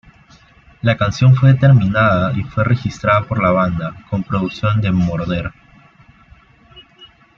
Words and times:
La 0.81 0.97
canción 0.97 1.35
fue 1.35 1.53
terminada 1.53 2.33
y 2.35 2.41
fue 2.41 2.63
registrada 2.63 3.21
por 3.27 3.39
la 3.39 3.51
banda, 3.51 4.03
con 4.09 4.23
producción 4.23 4.81
de 4.81 4.91
Moroder. 4.91 5.51